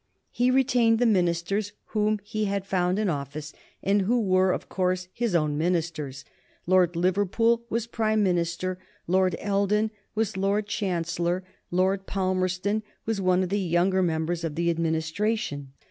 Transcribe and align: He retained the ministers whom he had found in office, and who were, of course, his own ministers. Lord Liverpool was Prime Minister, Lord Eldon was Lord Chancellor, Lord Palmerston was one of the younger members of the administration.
He 0.31 0.49
retained 0.49 0.97
the 0.97 1.05
ministers 1.05 1.73
whom 1.89 2.17
he 2.23 2.45
had 2.45 2.65
found 2.65 2.97
in 2.97 3.07
office, 3.07 3.53
and 3.83 4.01
who 4.01 4.19
were, 4.19 4.51
of 4.51 4.67
course, 4.67 5.07
his 5.13 5.35
own 5.35 5.59
ministers. 5.59 6.25
Lord 6.65 6.95
Liverpool 6.95 7.65
was 7.69 7.85
Prime 7.85 8.23
Minister, 8.23 8.79
Lord 9.05 9.35
Eldon 9.37 9.91
was 10.15 10.35
Lord 10.35 10.65
Chancellor, 10.65 11.43
Lord 11.69 12.07
Palmerston 12.07 12.81
was 13.05 13.21
one 13.21 13.43
of 13.43 13.49
the 13.49 13.59
younger 13.59 14.01
members 14.01 14.43
of 14.43 14.55
the 14.55 14.71
administration. 14.71 15.71